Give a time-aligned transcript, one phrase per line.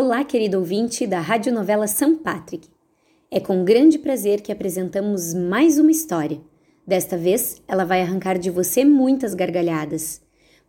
[0.00, 2.68] Olá, querido ouvinte da Radionovela São Patrick.
[3.28, 6.40] É com grande prazer que apresentamos mais uma história.
[6.86, 10.20] Desta vez, ela vai arrancar de você muitas gargalhadas.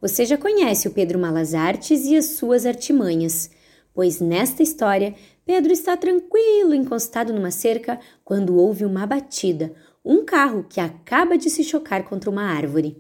[0.02, 3.52] Você já conhece o Pedro Malas Artes e as suas artimanhas,
[3.94, 5.14] pois nesta história,
[5.46, 11.52] Pedro está tranquilo encostado numa cerca quando ouve uma batida, um carro que acaba de
[11.52, 12.98] se chocar contra uma árvore.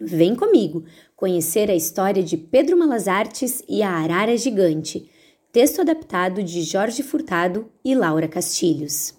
[0.00, 5.11] Vem comigo conhecer a história de Pedro Malas Artes e a Arara Gigante
[5.52, 9.12] Texto adaptado de Jorge Furtado e Laura Castilhos.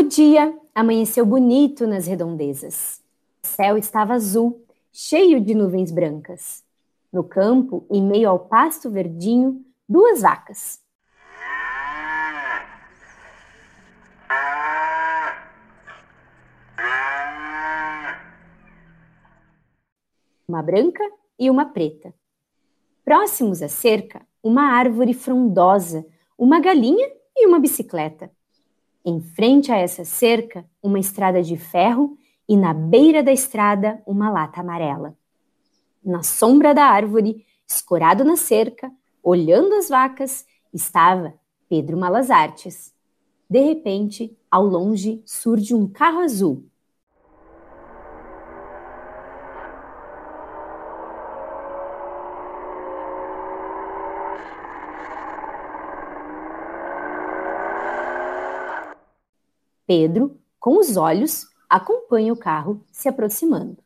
[0.00, 3.02] O dia amanheceu bonito nas redondezas.
[3.44, 6.64] O céu estava azul, cheio de nuvens brancas.
[7.12, 10.80] No campo, em meio ao pasto verdinho, duas vacas.
[20.48, 21.04] Uma branca
[21.38, 22.14] e uma preta.
[23.04, 26.06] Próximos à cerca, uma árvore frondosa,
[26.38, 27.06] uma galinha
[27.36, 28.30] e uma bicicleta.
[29.04, 34.30] Em frente a essa cerca, uma estrada de ferro e na beira da estrada, uma
[34.30, 35.16] lata amarela.
[36.04, 38.90] Na sombra da árvore, escorado na cerca,
[39.22, 41.34] olhando as vacas, estava
[41.68, 42.92] Pedro Malas Artes.
[43.48, 46.64] De repente, ao longe, surge um carro azul.
[59.90, 63.76] Pedro, com os olhos, acompanha o carro se aproximando.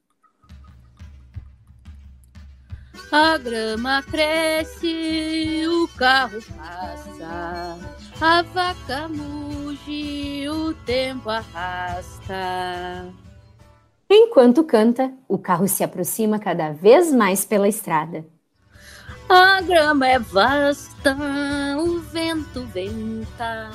[3.11, 7.79] A grama cresce, o carro passa,
[8.21, 13.11] a vaca muge, o tempo arrasta.
[14.11, 18.27] Enquanto canta, o carro se aproxima cada vez mais pela estrada.
[19.27, 21.17] A grama é vasta,
[21.79, 23.71] o vento venta.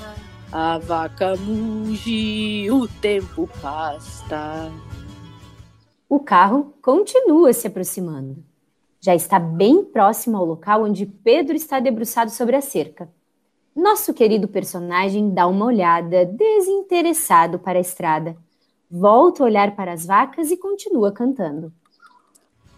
[0.51, 4.71] A vaca muge, o tempo pasta.
[6.09, 8.43] O carro continua se aproximando.
[8.99, 13.07] Já está bem próximo ao local onde Pedro está debruçado sobre a cerca.
[13.75, 18.35] Nosso querido personagem dá uma olhada desinteressado para a estrada,
[18.89, 21.71] volta a olhar para as vacas e continua cantando.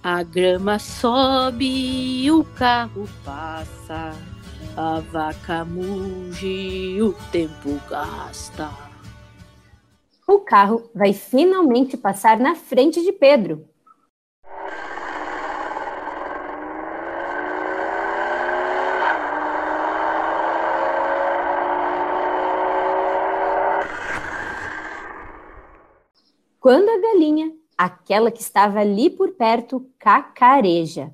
[0.03, 4.13] A grama sobe, o carro passa.
[4.77, 8.69] A vaca muge, o tempo gasta.
[10.25, 13.67] O carro vai finalmente passar na frente de Pedro.
[26.61, 31.13] Quando a galinha, aquela que estava ali por perto, cacareja.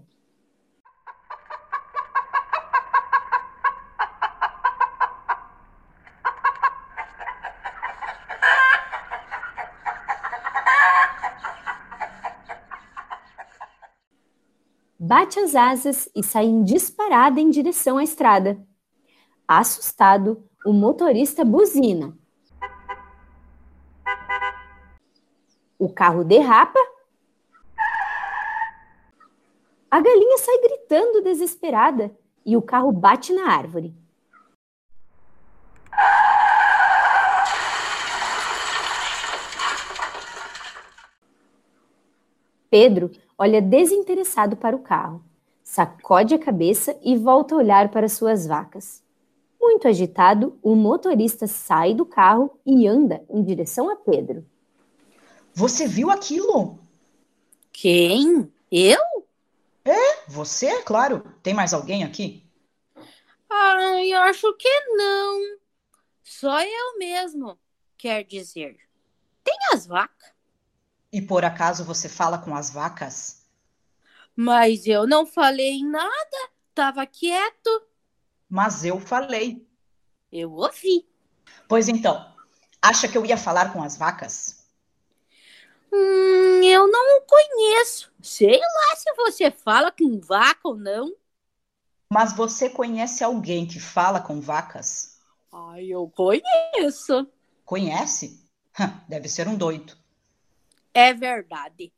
[15.07, 18.61] Bate as asas e sai em disparada em direção à estrada.
[19.47, 22.13] Assustado, o motorista buzina.
[25.79, 26.79] O carro derrapa.
[29.89, 32.13] A galinha sai gritando desesperada
[32.45, 33.95] e o carro bate na árvore.
[42.69, 45.23] Pedro olha desinteressado para o carro,
[45.63, 49.03] sacode a cabeça e volta a olhar para suas vacas.
[49.59, 54.45] Muito agitado, o motorista sai do carro e anda em direção a Pedro.
[55.53, 56.79] Você viu aquilo?
[57.71, 58.51] Quem?
[58.71, 59.01] Eu?
[59.83, 61.23] É, você, é claro.
[61.41, 62.43] Tem mais alguém aqui?
[63.49, 65.57] Ai, acho que não.
[66.23, 67.57] Só eu mesmo,
[67.97, 68.77] quer dizer.
[69.43, 70.36] Tem as vacas.
[71.11, 73.43] E por acaso você fala com as vacas?
[74.35, 77.69] Mas eu não falei nada, tava quieto.
[78.49, 79.67] Mas eu falei.
[80.31, 81.05] Eu ouvi.
[81.67, 82.25] Pois então,
[82.81, 84.65] acha que eu ia falar com as vacas?
[85.91, 88.11] Hum, eu não conheço.
[88.21, 91.13] Sei lá se você fala com vaca ou não.
[92.11, 95.17] Mas você conhece alguém que fala com vacas?
[95.51, 97.27] Ai, eu conheço.
[97.65, 98.45] Conhece?
[99.07, 99.97] Deve ser um doido.
[101.05, 101.93] É verdade.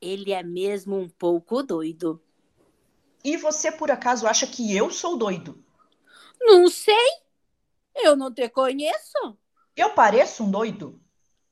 [0.00, 2.22] Ele é mesmo um pouco doido.
[3.24, 5.58] E você por acaso acha que eu sou doido?
[6.40, 6.94] Não sei.
[7.96, 9.38] Eu não te conheço.
[9.76, 11.00] Eu pareço um doido?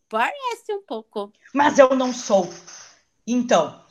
[0.09, 1.33] Parece um pouco.
[1.55, 2.49] Mas eu não sou.
[3.27, 3.83] Então,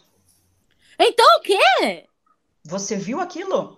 [1.00, 2.07] Então o quê?
[2.65, 3.77] você viu aquilo?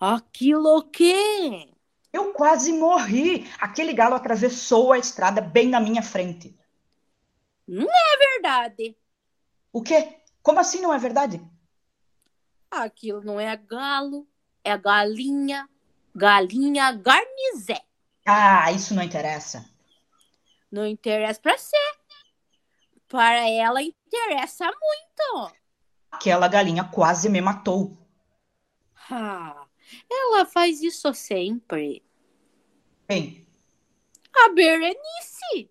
[0.00, 1.68] Aquilo o quê?
[2.12, 3.48] Eu quase morri.
[3.60, 6.58] Aquele galo atravessou a estrada bem na minha frente.
[7.68, 8.96] É verdade.
[9.72, 10.20] O quê?
[10.42, 11.40] Como assim não é verdade?
[12.70, 14.26] Aquilo não é galo,
[14.62, 15.68] é galinha.
[16.14, 17.80] Galinha garnizé.
[18.24, 19.68] Ah, isso não interessa.
[20.70, 21.76] Não interessa pra você.
[23.08, 25.56] Para ela interessa muito.
[26.10, 27.96] Aquela galinha quase me matou.
[29.10, 29.66] Ah,
[30.10, 32.04] ela faz isso sempre.
[33.08, 33.46] Bem,
[34.34, 35.70] A Berenice.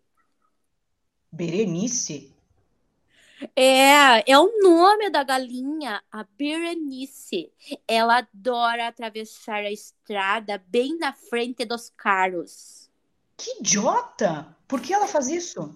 [1.36, 2.34] Berenice?
[3.54, 7.52] É, é o nome da galinha, a Berenice.
[7.86, 12.90] Ela adora atravessar a estrada bem na frente dos carros.
[13.36, 14.56] Que idiota!
[14.66, 15.76] Por que ela faz isso?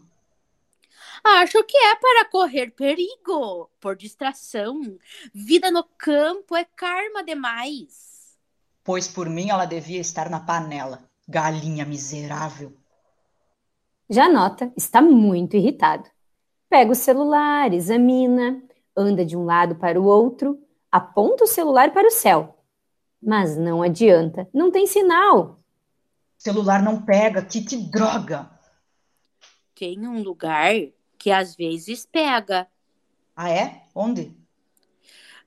[1.21, 4.97] Acho que é para correr perigo, por distração.
[5.33, 8.37] Vida no campo é karma demais.
[8.81, 11.03] Pois por mim ela devia estar na panela.
[11.27, 12.78] Galinha miserável.
[14.09, 16.09] Janota está muito irritado.
[16.69, 18.61] Pega o celular, examina,
[18.95, 20.59] anda de um lado para o outro,
[20.91, 22.57] aponta o celular para o céu.
[23.21, 25.59] Mas não adianta, não tem sinal.
[26.37, 28.49] Celular não pega, que, que droga!
[29.75, 30.73] Tem um lugar
[31.17, 32.67] que às vezes pega.
[33.35, 33.83] Ah, é?
[33.93, 34.35] Onde?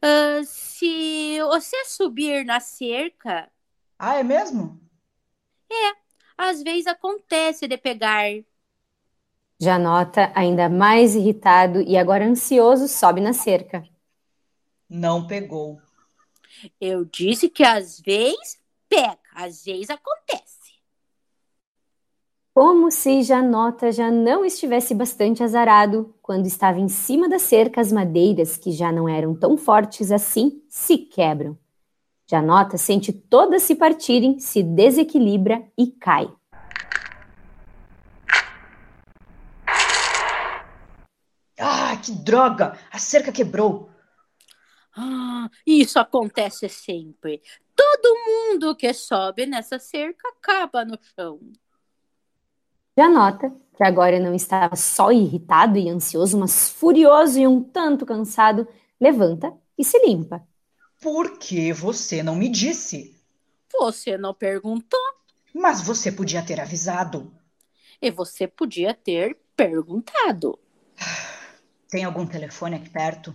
[0.01, 3.51] Ah, se você subir na cerca,
[3.99, 4.81] Ah, é mesmo?
[6.37, 8.25] às vezes acontece de pegar.
[9.63, 13.85] Janota, ainda mais irritado e agora ansioso, sobe na cerca.
[14.91, 15.81] Não pegou.
[16.81, 20.73] Eu disse que às vezes pega, às vezes acontece.
[22.53, 27.93] Como se Janota já não estivesse bastante azarado quando estava em cima da cerca, as
[27.93, 31.57] madeiras, que já não eram tão fortes assim, se quebram.
[32.29, 36.29] Janota sente todas se partirem, se desequilibra e cai.
[41.65, 42.77] Ah, que droga!
[42.91, 43.91] A cerca quebrou.
[44.95, 47.43] Ah, isso acontece sempre.
[47.75, 51.41] Todo mundo que sobe nessa cerca acaba no chão.
[52.97, 58.67] Janota, que agora não estava só irritado e ansioso, mas furioso e um tanto cansado,
[59.01, 60.47] levanta e se limpa.
[61.03, 63.15] Por que você não me disse?
[63.79, 65.01] Você não perguntou
[65.55, 67.33] Mas você podia ter avisado.
[68.03, 70.59] e você podia ter perguntado.
[71.93, 73.35] Tem algum telefone aqui perto?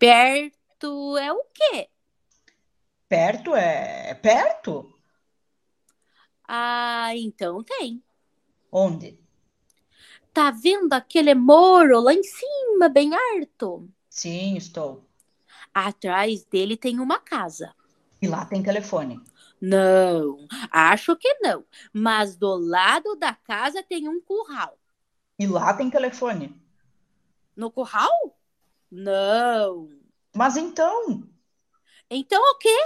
[0.00, 1.88] Perto é o quê?
[3.08, 4.92] Perto é, é perto?
[6.48, 8.02] Ah, então tem.
[8.72, 9.16] Onde?
[10.32, 13.88] Tá vendo aquele moro lá em cima, bem alto?
[14.10, 15.04] Sim, estou.
[15.72, 17.72] Atrás dele tem uma casa.
[18.20, 19.22] E lá tem telefone.
[19.60, 21.64] Não, acho que não.
[21.92, 24.76] Mas do lado da casa tem um curral.
[25.38, 26.54] E lá tem telefone.
[27.56, 28.38] No curral?
[28.90, 29.88] Não.
[30.36, 31.26] Mas então,
[32.10, 32.76] Então o quê?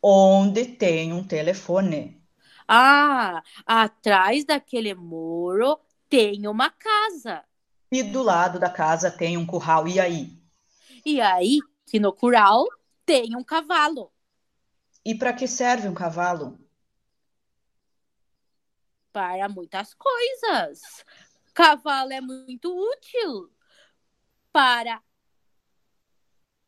[0.00, 2.22] onde tem um telefone?
[2.68, 5.78] Ah, atrás daquele muro
[6.08, 7.44] tem uma casa.
[7.90, 9.88] E do lado da casa tem um curral.
[9.88, 10.38] E aí?
[11.04, 12.66] E aí, que no curral
[13.06, 14.12] tem um cavalo.
[15.04, 16.58] E para que serve um cavalo?
[19.12, 21.04] Para muitas coisas.
[21.54, 23.48] Cavalo é muito útil
[24.52, 25.00] para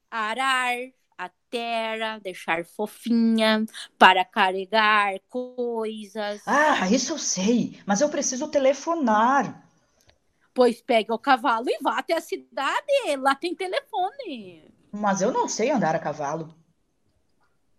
[0.08, 0.76] arar
[1.18, 3.66] a terra, deixar fofinha,
[3.98, 6.40] para carregar coisas.
[6.46, 9.66] Ah, isso eu sei, mas eu preciso telefonar.
[10.54, 13.16] Pois pegue o cavalo e vá até a cidade.
[13.18, 14.72] Lá tem telefone.
[14.92, 16.54] Mas eu não sei andar a cavalo.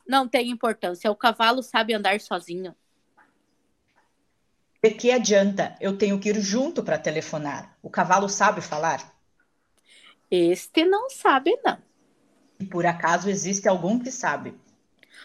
[0.05, 1.09] Não tem importância.
[1.09, 2.75] O cavalo sabe andar sozinho.
[4.83, 5.75] De que adianta?
[5.79, 7.77] Eu tenho que ir junto para telefonar.
[7.79, 9.15] O cavalo sabe falar?
[10.31, 11.81] Este não sabe, não.
[12.59, 14.53] E por acaso existe algum que sabe?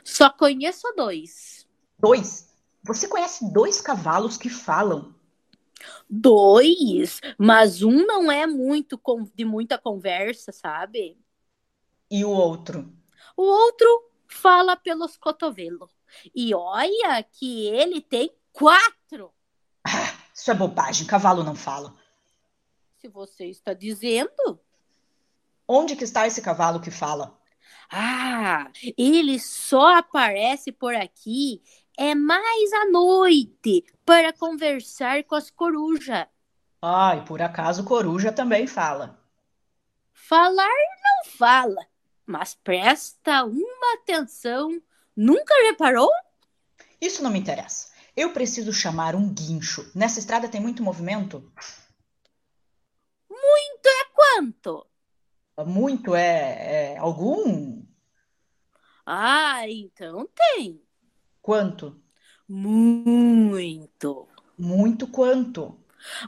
[0.05, 1.67] Só conheço dois.
[1.99, 2.51] Dois?
[2.83, 5.15] Você conhece dois cavalos que falam?
[6.09, 9.01] Dois, mas um não é muito
[9.35, 11.17] de muita conversa, sabe?
[12.17, 12.79] E o outro?
[13.37, 15.91] O outro fala pelos cotovelos.
[16.35, 19.02] E olha que ele tem quatro.
[19.85, 21.95] Ah, isso é bobagem, cavalo não fala.
[23.01, 24.61] Se você está dizendo.
[25.67, 27.39] Onde que está esse cavalo que fala?
[27.91, 31.63] Ah, ele só aparece por aqui
[31.97, 36.27] é mais à noite para conversar com as corujas.
[36.81, 39.21] Ah, e por acaso coruja também fala.
[40.13, 41.87] Falar não fala,
[42.27, 44.71] mas presta uma atenção.
[45.15, 46.11] Nunca reparou?
[47.01, 47.92] Isso não me interessa.
[48.17, 49.91] Eu preciso chamar um guincho.
[49.95, 51.51] Nessa estrada tem muito movimento?
[53.31, 54.87] Muito é quanto?
[55.67, 57.83] Muito é, é algum?
[59.07, 60.83] Ah, então tem.
[61.41, 62.01] Quanto?
[62.49, 64.29] Muito.
[64.59, 65.79] Muito quanto?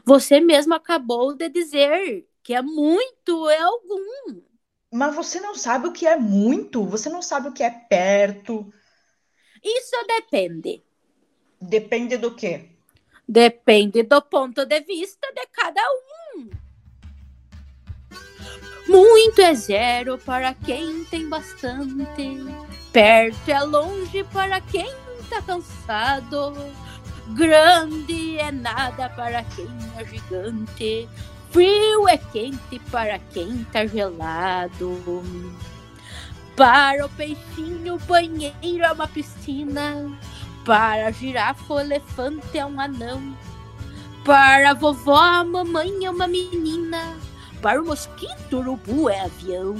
[0.03, 4.41] Você mesmo acabou de dizer que é muito, é algum.
[4.91, 8.71] Mas você não sabe o que é muito, você não sabe o que é perto.
[9.63, 10.83] Isso depende.
[11.67, 12.69] Depende do quê?
[13.27, 15.81] Depende do ponto de vista de cada
[16.35, 16.49] um.
[18.87, 22.39] Muito é zero para quem tem bastante.
[22.93, 24.93] Perto é longe para quem
[25.29, 26.53] tá cansado.
[27.29, 29.67] Grande é nada para quem
[29.97, 31.09] é gigante.
[31.49, 35.01] Frio é quente para quem tá gelado.
[36.55, 40.17] Para o peixinho, banheiro é uma piscina.
[40.65, 43.37] Para a girafa, o elefante é um anão.
[44.23, 47.15] Para a vovó, a mamãe é uma menina.
[47.61, 49.75] Para o mosquito, o urubu é avião.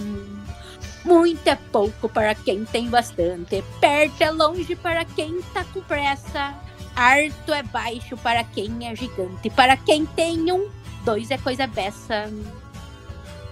[1.04, 3.64] Muito é pouco para quem tem bastante.
[3.82, 6.54] Perto é longe para quem tá com pressa.
[6.96, 9.50] Alto é baixo para quem é gigante.
[9.50, 10.70] Para quem tem um,
[11.04, 12.32] dois é coisa beça.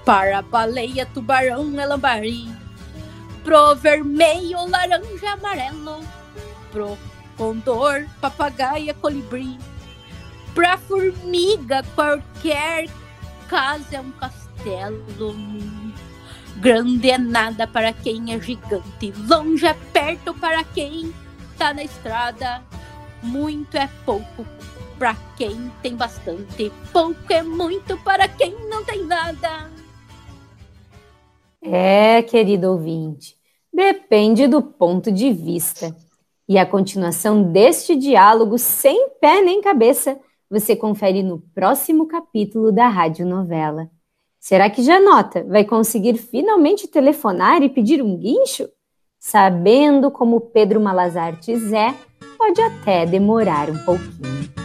[0.06, 2.48] Para a baleia, tubarão é lambari.
[3.44, 6.04] Pro vermelho, laranja, amarelo.
[6.72, 6.98] Pro
[7.38, 9.58] condor, papagaia, colibri.
[10.54, 12.88] Pra formiga, qualquer
[13.48, 15.36] casa é um castelo.
[16.58, 21.14] Grande é nada para quem é gigante, longe é perto para quem
[21.58, 22.64] tá na estrada.
[23.22, 24.46] Muito é pouco
[24.98, 29.72] para quem tem bastante, pouco é muito para quem não tem nada.
[31.62, 33.36] É, querido ouvinte,
[33.74, 35.96] depende do ponto de vista.
[36.48, 40.20] E a continuação deste diálogo sem pé nem cabeça
[40.50, 43.90] você confere no próximo capítulo da radionovela.
[44.40, 48.68] Será que Janota vai conseguir finalmente telefonar e pedir um guincho?
[49.18, 51.96] Sabendo como Pedro Malazartes é,
[52.38, 54.63] pode até demorar um pouquinho.